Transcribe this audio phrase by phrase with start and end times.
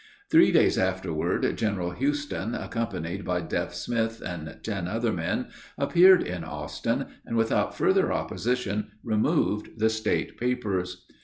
[0.31, 6.43] Three days afterward, General Houston, accompanied by Deaf Smith and ten other men, appeared in
[6.43, 11.05] Austin, and, without further opposition, removed the state papers.